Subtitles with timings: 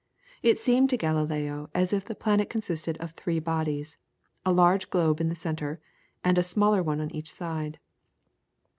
[0.41, 3.97] It seemed to Galileo as if the planet consisted of three bodies,
[4.43, 5.79] a large globe in the centre,
[6.23, 7.77] and a smaller one on each side.